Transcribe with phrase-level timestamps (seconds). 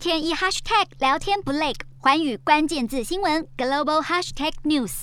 [0.00, 5.02] 天一 hashtag 聊天不累，寰宇关键字新闻 global hashtag news。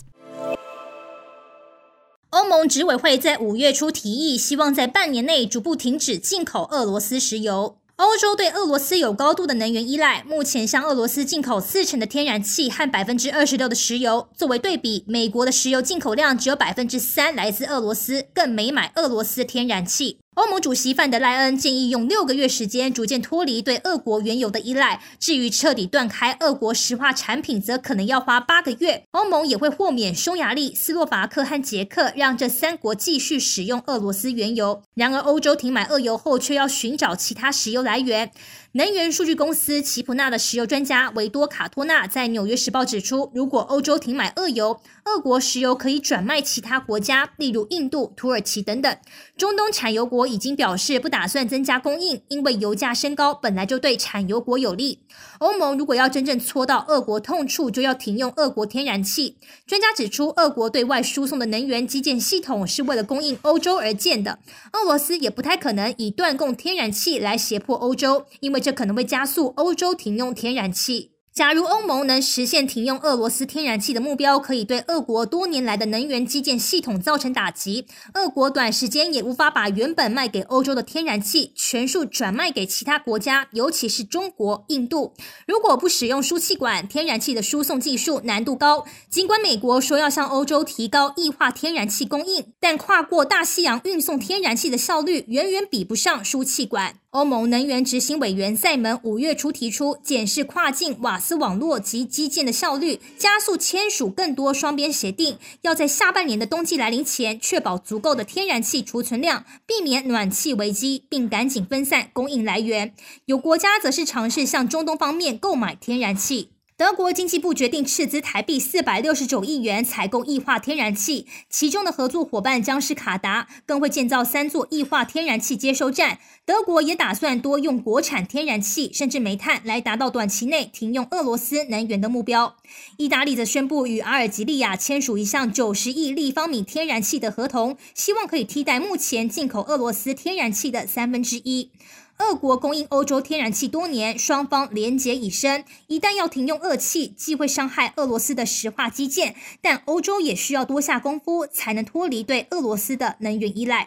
[2.31, 7.78] 欧盟执委会在五月初提议，希望在半年内逐步停止进口俄罗斯石油。
[7.98, 14.27] 欧洲对俄罗斯有高度的能源依赖，目前向俄罗斯进口四成的天然气和百分之二十六的石油。
[14.36, 20.18] 作为对比，美国的石油进口量只有百分之三来自俄罗斯，更没买俄罗斯天然气。
[20.38, 29.03] 欧盟主席范德赖恩建议用六个月时间逐渐脱离对俄国原油的依赖，至于彻底断开俄国石化产品，则可能要花八个月。
[29.13, 34.84] 欧盟也会豁免匈牙利、斯洛伐克和捷克，让这三国继续使用俄罗斯原油。
[34.93, 38.29] 然而，欧洲停买俄油后，却要寻找其他石油来源。
[38.73, 48.95] 能源数据公司奇普纳的石油专家维多卡托纳在《纽约时报》指出，如果欧洲停买俄油，俄国石油可以转卖其他国家，例如印度、土耳其等等。
[49.35, 54.99] 中东产油国已经表示不打算增加供应，因为油价升高本来就对产油国有利。
[55.40, 59.38] 欧盟如果要真正戳到俄国痛处，就要停用俄国天然气。
[59.66, 64.38] 专家指出，俄国对外输送的能源基建系统是为了供应欧洲而建的，
[64.74, 68.58] 俄罗斯也不太可能以断供天然气来胁迫欧洲，因为。
[68.68, 71.17] 这可能会加速欧洲停用天然气。
[71.38, 77.86] 假如欧盟能实现停用俄罗斯天然气的目标，可以对俄国多年来的能源基建系统造成打击。
[78.16, 85.14] 俄国短时间也无法把原本卖给欧洲的天然气全数转卖给其他国家，尤其是中国、印度。
[85.46, 88.88] 如果不使用输气管，天然气的输送技术难度高。
[89.08, 96.96] 尽管美国说要向欧洲提高液化天然气供应，但跨过大西洋运送天然气的效率远远比不上输气管。
[97.12, 112.94] 欧盟能源执行委员塞门五月初提出，检视跨境瓦斯网络及基建的效率，加速签署更多双边协定，要在下半年的冬季来临前，确保足够的天然气储存量，避免暖气危机，并赶紧分散供应来源。
[113.26, 116.57] 有国家则是尝试向中东方面购买天然气。
[116.78, 126.20] 德国经济部决定斥资台币四百六十九亿元采购液化天然气，其中的合作伙伴将是卡达，更会建造三座液化天然气接收站。
[126.45, 132.55] 德国也打算多用国产天然气，甚至煤炭，来达到短期内停用俄罗斯能源的目标。
[132.97, 141.71] 意大利则宣布与阿尔及利亚签署一项九十亿立方米天然气的合同，希望可以替代目前进口俄罗斯天然气的三分之一。
[142.19, 145.63] 俄国供应欧洲天然气多年，双方连结已深。
[145.85, 153.85] 一旦要停用俄气，既会伤害俄罗斯的石化基建，但欧洲也需要多下功夫，才能脱离对俄罗斯的能源依赖。